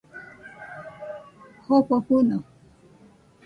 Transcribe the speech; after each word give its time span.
Jofo 1.65 1.95
fɨnode 2.05 2.47